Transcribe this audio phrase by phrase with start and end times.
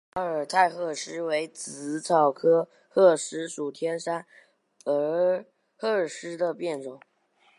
[0.13, 4.25] 阿尔泰鹤虱为紫草科鹤虱属天山
[4.83, 5.45] 鹤
[6.07, 6.99] 虱的变种。